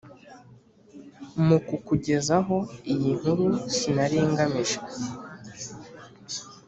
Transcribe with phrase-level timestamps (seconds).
[1.45, 2.57] mu kukugezaho
[2.93, 4.79] iyi nkuru sinari ngamije